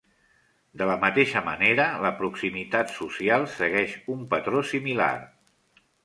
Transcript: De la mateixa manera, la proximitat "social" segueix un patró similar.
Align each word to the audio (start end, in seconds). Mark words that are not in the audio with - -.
De 0.81 0.85
la 0.91 0.93
mateixa 1.01 1.41
manera, 1.49 1.83
la 2.05 2.11
proximitat 2.21 2.93
"social" 2.93 3.45
segueix 3.57 3.93
un 4.15 4.23
patró 4.33 4.63
similar. 4.71 5.11